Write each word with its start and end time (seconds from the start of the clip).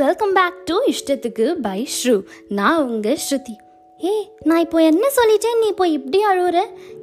Welcome 0.00 0.32
back 0.32 0.58
to 0.64 0.74
இஷ்டத்துக்கு 0.84 1.54
by 1.54 1.84
Shru. 1.84 2.22
நான் 2.48 2.88
உங்க 2.88 3.16
ஸ்ருதி. 3.24 3.54
ஏய் 3.98 4.26
நான் 4.44 4.58
இப்போ 4.58 4.78
என்ன 4.82 5.06
சொல்லிட்டேன்? 5.16 5.58
நீ 5.60 5.66
இப்போ 5.66 5.86
இப்படி 5.88 6.18
அழுவுற? 6.24 6.58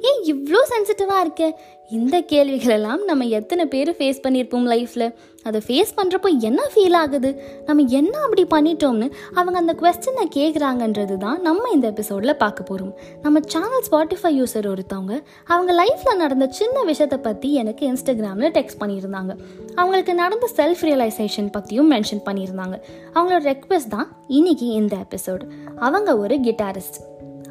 ஏன் 0.08 0.20
இவ்வளோ 0.24 0.60
சென்சிட்டிவாக 0.70 1.20
இருக்க. 1.20 1.60
இந்த 1.90 2.20
கேள்விகளெல்லாம் 2.20 3.04
நம்ம 3.04 3.24
எத்தனை 3.24 3.66
பேர் 3.66 3.90
ஃபேஸ் 3.90 4.18
பண்ணியிருப்போம் 4.24 4.66
லைஃப்பில் 4.68 5.12
அதை 5.42 5.60
ஃபேஸ் 5.66 5.92
பண்ணுறப்போ 5.96 6.38
என்ன 6.40 6.62
ஃபீல் 6.74 6.96
ஆகுது? 6.96 7.42
நம்ம 7.66 7.84
என்ன 7.90 8.18
அப்படி 8.18 8.44
பண்ணிட்டோம்னு 8.44 9.10
அவங்க 9.34 9.58
அந்த 9.58 9.74
கொஸ்டினை 9.80 10.28
கேட்குறாங்கன்றது 10.36 11.16
தான் 11.16 11.40
நம்ம 11.42 11.70
இந்த 11.72 11.86
எபிசோடில் 11.88 12.36
பார்க்க 12.36 12.62
போகிறோம் 12.62 12.92
நம்ம 13.22 13.40
சேனல் 13.40 13.84
ஸ்பாட்டிஃபை 13.90 14.40
யூசர் 14.40 14.68
ஒருத்தவங்க 14.68 15.22
அவங்க 15.44 15.84
லைஃப்பில் 15.84 16.16
நடந்த 16.16 16.46
சின்ன 16.50 16.82
விஷயத்தை 16.82 17.18
பற்றி 17.18 17.52
எனக்கு 17.52 17.92
இன்ஸ்டாகிராமில் 17.92 18.50
டெக்ஸ்ட் 18.50 18.80
பண்ணியிருந்தாங்க. 18.80 19.34
அவங்களுக்கு 19.74 20.14
நடந்த 20.14 20.48
செல்ஃப் 20.56 20.82
ரியலைசேஷன் 20.82 21.50
பற்றியும் 21.50 21.90
மென்ஷன் 21.92 22.24
பண்ணியிருந்தாங்க. 22.24 22.78
அவங்களோட 23.14 23.54
ரெக்வெஸ்ட் 23.54 23.88
தான் 23.88 24.16
இன்னைக்கு 24.26 24.66
இந்த 24.66 24.96
எபிசோடு 24.96 25.46
அவங்க 25.78 26.18
ஒரு 26.18 26.36
கிட்டாரிஸ்ட் 26.36 27.00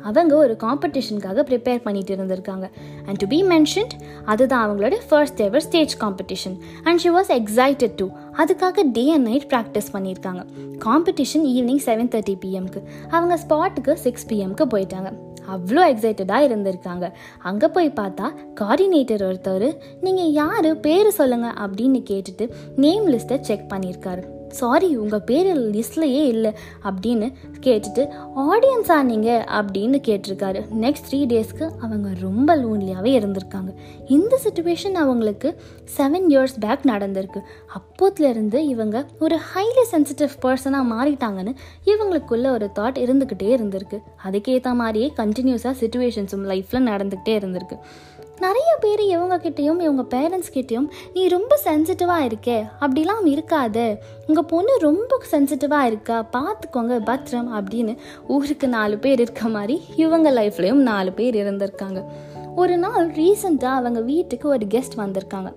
அவங்க 0.08 0.34
ஒரு 0.44 0.56
காம்படிஷனுக்காக 0.64 1.46
ப்ரிப்பேர் 1.50 1.82
பண்ணிட்டு 1.86 2.16
இருந்திருக்காங்க. 2.16 2.66
அண்ட் 3.08 3.20
டு 3.24 3.28
பி 3.34 3.40
மென்ஷன்ட் 3.54 3.94
அதுதான் 4.26 4.66
அவங்களோட 4.66 4.98
first 5.10 5.42
ever 5.48 5.66
stage 5.68 5.96
competition 6.04 6.58
and 6.84 7.02
she 7.06 7.12
was 7.18 7.32
excited 7.40 7.96
to 7.96 8.08
அதுக்காக 8.42 8.86
டே 8.98 9.06
அண்ட் 9.14 9.28
நைட் 9.28 9.48
ப்ராக்டிஸ் 9.54 9.94
பண்ணியிருக்காங்க. 9.96 10.44
காம்படிஷன் 10.88 11.48
ஈவினிங் 11.54 11.82
செவன் 11.88 12.12
தேர்ட்டி 12.16 12.36
பிஎம்க்கு 12.46 12.82
அவங்க 13.10 13.38
ஸ்பாட்டுக்கு 13.46 13.94
சிக்ஸ் 14.06 14.28
பிஎம்க்கு 14.32 14.68
போயிட்டாங்க. 14.76 15.12
அவ்வளோ 15.56 15.82
எக்ஸைட்டடாக 15.92 16.48
இருந்திருக்காங்க. 16.48 17.06
அங்கே 17.50 17.68
போய் 17.68 17.94
பார்த்தா 18.00 18.26
கோஆர்டினேட்டர் 18.62 19.24
ஒருத்தர் 19.30 19.68
நீங்கள் 20.06 20.34
யார்? 20.42 20.72
பேர் 20.80 21.10
சொல்லுங்கள் 21.20 21.58
அப்படின்னு 21.66 22.02
கேட்டுட்டு 22.10 22.48
நேம் 22.76 23.08
லிஸ்ட்டை 23.14 23.40
செக் 23.50 23.70
பண்ணியிருக்காரு. 23.74 24.24
சாரி 24.48 24.96
உங்கள் 24.96 25.22
பேர் 25.22 25.58
லிஸ்ட்லையே 25.58 26.26
இல்லை 26.26 26.54
அப்படின்னு 26.84 27.34
கேட்டுட்டு 27.62 28.10
ஆடியன்ஸா 28.36 29.02
நீங்கள் 29.02 29.44
அப்படின்னு 29.44 30.00
கேட்டிருக்காரு. 30.08 30.62
நெக்ஸ்ட் 30.82 31.08
த்ரீ 31.12 31.20
டேஸ்க்கு 31.26 31.72
அவங்க 31.82 32.10
ரொம்ப 32.20 32.56
லோன்லியாகவே 32.56 33.14
இருந்திருக்காங்க. 33.20 33.76
இந்த 34.08 34.40
சுச்சுவேஷன் 34.44 34.92
அவங்களுக்கு 34.92 35.60
செவன் 35.98 36.26
இயர்ஸ் 36.30 36.58
பேக் 36.60 36.80
நடந்திருக்கு. 36.84 37.42
அப்போத்துலேருந்து 37.78 38.54
இவங்க 38.54 39.06
ஒரு 39.20 39.40
ஹைலி 39.54 39.96
சென்சிட்டிவ் 39.96 40.30
பர்சனாக 40.42 40.88
மாறிட்டாங்கன்னு 40.94 41.56
இவங்களுக்குள்ள 41.86 42.52
ஒரு 42.52 42.70
தாட் 42.80 42.98
இருந்துக்கிட்டே 42.98 43.56
இருந்திருக்கு. 43.58 44.00
அதுக்கேற்ற 44.26 44.74
மாதிரியே 44.74 45.14
கண்டினியூஸாக 45.18 45.76
சுச்சுவேஷன்ஸும் 45.80 46.48
லைஃப்பில் 46.52 46.88
நடந்துக்கிட்டே 46.92 47.36
இருந்திருக்கு. 47.40 47.80
நிறைய 48.40 48.76
பேர் 48.80 49.02
இவங்க 49.02 49.38
கிட்டேயும் 49.38 49.82
இவங்க 49.82 50.02
பேரண்ட்ஸ் 50.10 50.56
கிட்டேயும் 50.56 50.88
நீ 51.14 51.28
ரொம்ப 51.28 51.60
சென்சிட்டிவாக 51.64 52.32
இருக்கே. 52.32 52.68
அப்படிலாம் 52.82 53.24
இருக்காத. 53.26 53.98
உங்கள் 54.28 54.46
பொண்ணு 54.46 54.78
ரொம்ப 54.80 55.22
சென்சிட்டிவாக 55.32 55.84
இருக்கா? 55.84 56.26
பார்த்துக்கோங்க 56.34 57.04
பத்திரம் 57.04 57.54
அப்படின்னு 57.54 57.98
ஊருக்கு 58.28 58.68
நாலு 58.68 58.98
பேர் 58.98 59.20
இருக்க 59.20 59.48
மாதிரி 59.48 59.82
இவங்க 59.96 60.32
லைஃப்லேயும் 60.32 60.84
நாலு 60.92 61.12
பேர் 61.12 61.36
இருந்திருக்காங்க. 61.36 62.04
ஒரு 62.56 62.78
நாள் 62.78 63.12
ரீசெண்டாக 63.12 63.76
அவங்க 63.80 64.02
வீட்டுக்கு 64.02 64.50
ஒரு 64.50 64.66
கெஸ்ட் 64.66 64.98
வந்திருக்காங்க. 64.98 65.54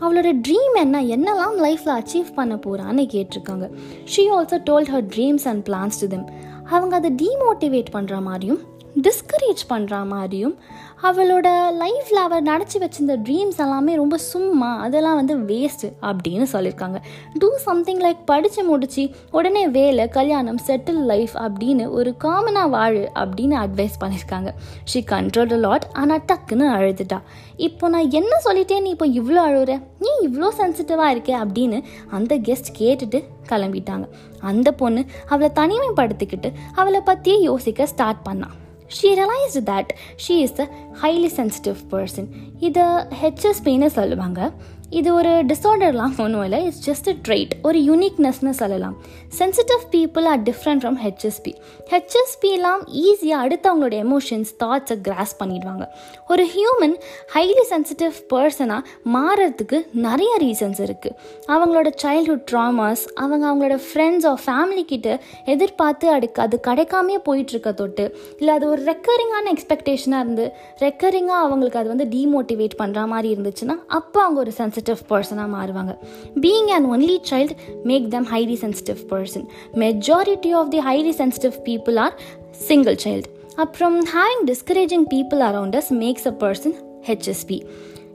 அவளோட 0.00 0.40
ட்ரீம் 0.48 0.74
என்ன? 0.74 1.02
என்னெல்லாம் 1.02 1.62
லைஃப்பில் 1.62 2.02
அச்சீவ் 2.02 2.32
பண்ண 2.34 2.54
போகிறான்னு 2.54 3.06
கேட்டிருக்காங்க. 3.12 3.70
She 4.16 4.18
also 4.18 4.60
told 4.70 4.88
her 4.92 5.08
dreams 5.16 5.44
and 5.44 5.68
plans 5.68 6.00
to 6.00 6.06
them 6.06 6.28
அவங்க 6.64 6.96
அதை 6.96 7.14
டீமோட்டிவேட் 7.22 7.84
பண்ணுற 7.92 8.22
மாதிரியும் 8.22 8.58
டிஸ்கரேஜ் 8.96 9.62
பண்ணுற 9.68 10.06
மாதிரியும் 10.06 10.56
அவளோட 11.02 11.48
லைஃப்பில் 11.82 12.20
அவள் 12.22 12.42
நினச்சி 12.42 12.76
வச்சிருந்த 12.82 13.14
ட்ரீம்ஸ் 13.26 13.56
எல்லாமே 13.56 13.94
ரொம்ப 13.94 14.16
சும்மா 14.16 14.80
அதெல்லாம் 14.80 15.14
வந்து 15.14 15.36
வேஸ்ட்டு 15.36 15.92
அப்படின்னு 16.02 16.46
சொல்லியிருக்காங்க. 16.52 16.98
டூ 17.38 17.48
சம்திங் 17.56 18.00
லைக் 18.00 18.20
படித்து 18.24 18.64
முடிச்சு 18.64 19.10
உடனே 19.30 19.68
வேலை 19.68 20.08
கல்யாணம் 20.08 20.58
செட்டில் 20.66 21.02
லைஃப் 21.12 21.34
அப்படின்னு 21.34 21.90
ஒரு 21.90 22.14
காமனாக 22.24 22.68
வாழு 22.68 23.10
அப்படின்னு 23.14 23.56
அட்வைஸ் 23.64 23.98
பண்ணியிருக்காங்க. 24.00 24.50
ஷி 24.84 25.04
கண்ட்ரோல் 25.10 25.56
லாட் 25.56 25.86
ஆனால் 25.92 26.24
டக்குன்னு 26.26 26.68
அழுதுட்டா. 26.76 27.20
இப்போ 27.56 27.88
நான் 27.88 28.10
என்ன 28.10 28.40
சொல்லிட்டேன் 28.44 28.80
நீ 28.80 28.90
இப்போ 28.90 29.06
இவ்வளோ 29.06 29.42
அழுகுற 29.48 29.82
நீ 29.98 30.28
இவ்வளோ 30.28 30.48
சென்சிட்டிவாக 30.60 31.14
இருக்கே 31.14 31.36
அப்படின்னு 31.44 31.84
அந்த 32.10 32.38
கெஸ்ட் 32.38 32.74
கேட்டுட்டு 32.78 33.24
கிளம்பிட்டாங்க. 33.48 34.06
அந்த 34.40 34.72
பொண்ணு 34.72 35.04
அவளை 35.28 35.50
தனிமைப்படுத்திக்கிட்டு 35.54 36.52
அவளை 36.74 37.00
பற்றியே 37.00 37.40
யோசிக்க 37.40 37.86
ஸ்டார்ட் 37.86 38.26
பண்ணான் 38.30 38.60
she 38.96 39.10
realised 39.20 39.62
that 39.70 39.90
she 40.24 40.34
is 40.46 40.60
a 40.60 40.66
highly 41.02 41.30
sensitive 41.38 41.78
person 41.90 42.28
இதை 42.58 42.82
ஹெச்எஸ்பின்னு 43.22 43.86
சொல்லுவாங்க. 43.98 44.52
இது 44.98 45.08
ஒரு 45.18 45.32
டிஸார்டர்லாம் 45.50 46.14
ஒன்றும் 46.24 46.44
இல்லை. 46.46 46.58
இட்ஸ் 46.68 46.82
ஜஸ்ட் 46.88 47.08
அ 47.12 47.14
ட்ரைட் 47.26 47.52
ஒரு 47.68 47.78
யூனிக்னஸ்னு 47.88 48.52
சொல்லலாம். 48.62 48.96
Sensitive 49.38 49.82
people 49.94 50.24
are 50.32 50.40
different 50.48 50.80
from 50.82 50.98
HSP 51.04 51.52
ஹெச்எஸ்பிலாம் 51.92 52.82
ஈஸியாக 53.04 53.44
அடுத்தவங்களோட 53.44 53.94
எமோஷன்ஸ் 54.06 54.50
தாட்ஸை 54.62 54.96
கிராஸ் 55.06 55.32
பண்ணிடுவாங்க. 55.40 55.84
ஒரு 56.32 56.44
ஹியூமன் 56.54 56.96
ஹைலி 57.36 57.64
சென்சிட்டிவ் 57.72 58.16
பர்சனாக 58.32 58.82
மாறுறதுக்கு 59.16 59.80
நிறைய 60.06 60.32
ரீசன்ஸ் 60.44 60.82
இருக்குது 60.86 61.16
அவங்களோட 61.54 61.88
சைல்ட்ஹுட் 62.04 62.44
ட்ராமாஸ் 62.52 63.04
அவங்க 63.22 63.44
அவங்களோட 63.50 63.78
ஃப்ரெண்ட்ஸ் 63.88 64.28
ஆர் 64.32 64.40
ஃபேமிலி 64.46 64.84
கிட்ட 64.92 65.08
எதிர்பார்த்து 65.54 66.08
அதுக்கு 66.16 66.42
அது 66.46 66.58
கிடைக்காமே 66.68 67.18
போயிட்டுருக்க 67.28 67.72
தொட்டு 67.80 68.06
இல்லை 68.40 68.52
அது 68.58 68.66
ஒரு 68.74 68.82
ரெக்கரிங்கான 68.92 69.46
எக்ஸ்பெக்டேஷனாக 69.54 70.24
இருந்து 70.26 70.46
ரெக்கரிங்காக 70.84 71.40
அவங்களுக்கு 71.46 71.82
அது 71.82 71.90
வந்து 71.94 72.08
டீமோட்டிவேட் 72.16 72.78
பண்ணுற 72.82 73.06
மாதிரி 73.14 73.30
இருந்துச்சுன்னா 73.36 73.78
அப்போ 74.00 74.20
அவங்க 74.26 74.40
ஒரு 74.44 74.52
சென்சிட்டிவ் 74.60 74.80
சென்சிட்டிவ் 74.82 75.10
பர்சனாக 75.10 75.50
மாறுவாங்க. 75.54 75.92
Being 76.40 76.70
and 76.76 76.86
only 76.92 77.16
child 77.30 77.50
make 77.82 78.10
them 78.10 78.26
highly 78.26 78.56
sensitive 78.64 79.00
person 79.10 79.46
majority 79.74 80.50
of 80.52 80.70
the 80.70 80.78
highly 80.78 81.14
sensitive 81.20 81.52
people 81.64 81.98
are 81.98 82.14
single 82.50 82.96
child 83.04 83.24
அப்புறம் 83.56 84.04
having 84.04 84.44
discouraging 84.46 85.06
people 85.14 85.42
around 85.48 85.80
us 85.80 85.90
makes 85.90 86.26
a 86.26 86.34
person 86.38 86.74
HSP 87.06 87.58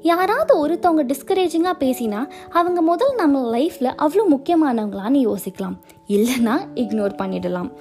யாராவது 0.01 0.53
ஒருத்தவங்க 0.67 1.11
டிஸ்கரேஜிங்காக 1.11 1.77
பேசினா 1.79 2.19
அவங்க 2.50 2.81
முதல் 2.81 3.16
நம்ம 3.16 3.57
லைஃப்பில் 3.57 3.94
அவ்வளோ 4.03 4.23
முக்கியமானவங்களான்னு 4.29 5.22
யோசிக்கலாம். 5.29 5.77
இல்லைன்னா 6.07 6.56
இக்னோர் 6.75 7.16
பண்ணிடலாம். 7.22 7.72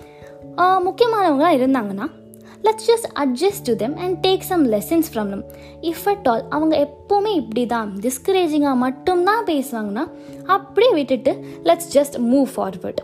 முக்கியமானவங்களாக 0.57 1.59
இருந்தாங்கன்னா 1.59 2.07
let's 2.63 2.87
just 2.87 3.09
adjust 3.15 3.63
to 3.65 3.77
them 3.77 3.97
and 3.97 4.27
take 4.27 4.41
some 4.41 4.71
lessons 4.71 5.09
from 5.13 5.29
them 5.31 5.45
if 5.81 6.09
at 6.09 6.29
all 6.29 6.45
அவங்க 6.49 6.89
எப்போவுமே 6.89 7.35
இப்படி 7.35 7.67
தான் 7.67 7.97
டிஸ்கரேஜிங்காக 8.01 8.77
மட்டும்தான் 8.77 9.47
பேசுவாங்கன்னா 9.47 10.09
அப்படியே 10.45 10.93
விட்டுட்டு 10.93 11.45
லெட்ஸ் 11.63 11.93
ஜஸ்ட் 11.93 12.19
மூவ் 12.19 12.47
ஃபார்வர்ட் 12.57 13.01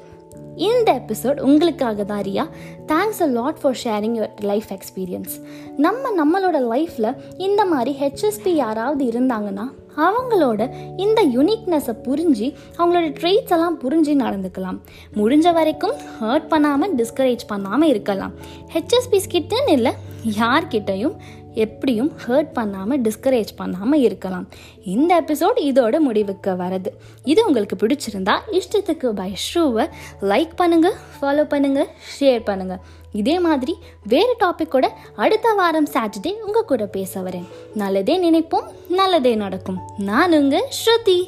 இந்த 0.57 0.93
எபிசோட் 0.93 1.41
உங்களுக்காக 1.41 2.05
தான் 2.05 2.21
Riya. 2.21 2.49
Thanks 2.87 3.23
a 3.23 3.27
lot 3.27 3.61
for 3.61 3.77
sharing 3.85 4.17
your 4.17 4.31
life 4.41 4.67
experience 4.69 5.35
நம்ம 5.77 6.25
நம்மளோட 6.25 6.53
லைஃப்பில் 6.53 7.17
இந்த 7.37 7.65
மாதிரி 7.65 7.97
ஹெச்எஸ்பி 8.01 8.49
யாராவது 8.49 9.05
இருந்தாங்கன்னா 9.05 9.69
அவங்களோட 9.97 10.60
இந்த 10.97 11.25
யுனிக்னஸை 11.26 11.94
புரிஞ்சு 12.06 12.54
அவங்களோட 12.78 13.08
ட்ரெய்ட்ஸ் 13.20 13.53
எல்லாம் 13.53 13.80
புரிஞ்சு 13.80 14.12
நடந்துக்கலாம். 14.25 14.78
முடிஞ்ச 15.16 15.53
வரைக்கும் 15.53 15.94
ஹர்ட் 16.20 16.48
பண்ணாமல் 16.48 16.94
டிஸ்கரேஜ் 16.94 17.44
பண்ணாமல் 17.47 17.88
இருக்கலாம். 17.88 18.32
ஹெச்எஸ்பிஸ் 18.72 19.30
கிட்டன்னு 19.32 19.70
இல்லை 19.70 19.92
யார்கிட்டையும் 20.38 21.16
எப்படியும் 21.55 22.13
ஹர்ட் 22.27 22.53
பண்ணாமல் 22.53 23.01
டிஸ்கரேஜ் 23.01 23.53
பண்ணாமல் 23.57 24.01
இருக்கலாம். 24.01 24.47
இந்த 24.85 25.21
எபிசோட் 25.21 25.59
இதோட 25.71 25.99
முடிவுக்கு 25.99 26.51
வருது. 26.51 26.91
இது 27.25 27.47
உங்களுக்கு 27.47 27.87
பிடிச்சிருந்தா 27.87 28.37
இஷ்டத்துக்கு 28.59 29.09
பை 29.09 29.33
ஷூவை 29.47 29.87
லைக் 30.21 30.55
பண்ணுங்கள் 30.63 30.99
ஃபாலோ 31.21 31.45
பண்ணுங்கள் 31.55 31.91
ஷேர் 32.21 32.43
பண்ணுங்கள் 32.51 32.83
இதே 33.13 33.41
மாதிரி 33.41 33.77
வேறு 34.03 34.37
டாப்பிக்கோட 34.45 34.89
அடுத்த 35.15 35.53
வாரம் 35.53 35.89
சாட்டர்டே 35.95 36.33
உங்கள் 36.47 36.65
கூட 36.65 36.87
பேச 36.87 37.21
வரேன். 37.21 37.49
நல்லதே 37.75 38.31
நினைப்போம் 38.31 38.69
நல்லதே 38.89 39.34
நடக்கும். 39.34 39.81
நான் 39.98 40.33
உங்கள் 40.33 40.69
ஸ்ருதி. 40.81 41.21